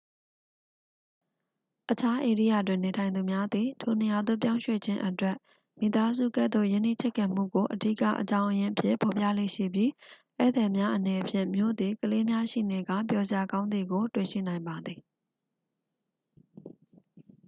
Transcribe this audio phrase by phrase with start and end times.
[1.91, 5.35] အခြားဧရိယာတွင်နေထိုင်သူများသည် ထိုနေရာသို့ပြောင်းရွှေ့ခြင်းအတွက်
[5.79, 9.91] မိသားစုကဲ့သို့ရင်းနှီးချစ်ခင်မှုကို အဓိကအကြောင်းရင်းအဖြစ် ဖော်ပြလေ့ရှိပြီး
[10.37, 14.99] ဧည့်သည်များအနေဖြင့် မြို့သည် ကလေးများရှိနေကာ ပျော်စရာကောင်းသည်ကို တွေ့ရှိနိုင်ပါသည်